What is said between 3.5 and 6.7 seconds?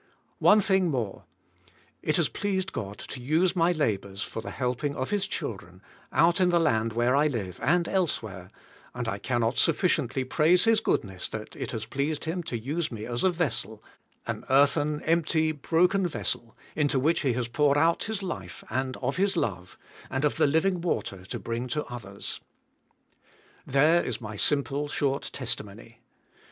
my labors for the helping of His children, out in the